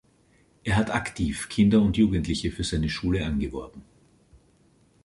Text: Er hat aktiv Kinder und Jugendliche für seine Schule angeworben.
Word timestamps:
Er 0.63 0.77
hat 0.77 0.89
aktiv 0.89 1.47
Kinder 1.47 1.79
und 1.79 1.95
Jugendliche 1.95 2.51
für 2.51 2.63
seine 2.63 2.89
Schule 2.89 3.23
angeworben. 3.23 3.83